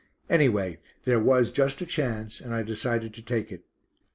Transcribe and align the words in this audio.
15TH, 0.31 0.39
1916] 0.39 0.39
Anyway 0.47 0.79
there 1.03 1.19
was 1.19 1.51
just 1.51 1.79
a 1.79 1.85
chance, 1.85 2.41
and 2.41 2.55
I 2.55 2.63
decided 2.63 3.13
to 3.13 3.21
take 3.21 3.51
it. 3.51 3.65